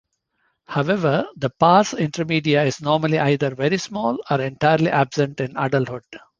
However, 0.65 1.27
the 1.37 1.51
pars 1.51 1.89
intermedia 1.93 2.65
is 2.65 2.81
normally 2.81 3.19
either 3.19 3.53
very 3.53 3.77
small 3.77 4.17
or 4.31 4.41
entirely 4.41 4.89
absent 4.89 5.39
in 5.39 5.55
adulthood. 5.55 6.01